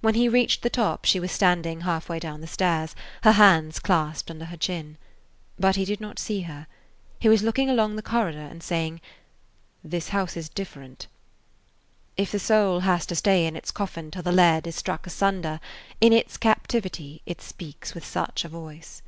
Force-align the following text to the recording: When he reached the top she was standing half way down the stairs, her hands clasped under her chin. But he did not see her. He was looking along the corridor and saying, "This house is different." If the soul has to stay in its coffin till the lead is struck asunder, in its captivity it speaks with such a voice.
When 0.00 0.14
he 0.14 0.30
reached 0.30 0.62
the 0.62 0.70
top 0.70 1.04
she 1.04 1.20
was 1.20 1.30
standing 1.30 1.82
half 1.82 2.08
way 2.08 2.18
down 2.18 2.40
the 2.40 2.46
stairs, 2.46 2.96
her 3.22 3.32
hands 3.32 3.78
clasped 3.78 4.30
under 4.30 4.46
her 4.46 4.56
chin. 4.56 4.96
But 5.58 5.76
he 5.76 5.84
did 5.84 6.00
not 6.00 6.18
see 6.18 6.40
her. 6.48 6.66
He 7.18 7.28
was 7.28 7.42
looking 7.42 7.68
along 7.68 7.94
the 7.94 8.02
corridor 8.02 8.38
and 8.40 8.62
saying, 8.62 9.02
"This 9.84 10.08
house 10.08 10.38
is 10.38 10.48
different." 10.48 11.06
If 12.16 12.32
the 12.32 12.38
soul 12.38 12.80
has 12.80 13.04
to 13.04 13.14
stay 13.14 13.44
in 13.44 13.56
its 13.56 13.70
coffin 13.70 14.10
till 14.10 14.22
the 14.22 14.32
lead 14.32 14.66
is 14.66 14.74
struck 14.74 15.06
asunder, 15.06 15.60
in 16.00 16.14
its 16.14 16.38
captivity 16.38 17.20
it 17.26 17.42
speaks 17.42 17.92
with 17.92 18.06
such 18.06 18.46
a 18.46 18.48
voice. 18.48 19.02